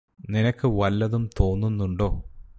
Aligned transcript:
നിനക്ക് 0.29 0.67
വല്ലതും 0.67 1.29
തോന്നുന്നുണ്ടോ 1.39 2.09